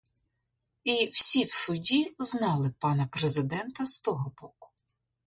І 0.83 1.05
всі 1.07 1.43
в 1.43 1.49
суді 1.51 2.15
знали 2.19 2.73
пана 2.79 3.05
президента 3.07 3.85
з 3.85 3.99
того 4.01 4.31
боку. 4.41 4.69